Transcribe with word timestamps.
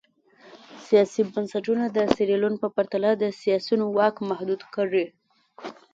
سیاسي 0.87 1.21
بنسټونه 1.31 1.83
د 1.97 1.99
سیریلیون 2.15 2.55
په 2.61 2.67
پرتله 2.75 3.09
د 3.17 3.23
سیاسیونو 3.41 3.85
واک 3.97 4.15
محدود 4.29 4.61
کړي. 4.75 5.05